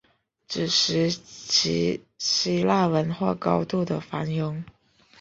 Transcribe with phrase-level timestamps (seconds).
[0.47, 4.63] 此时期希腊文化高度的繁荣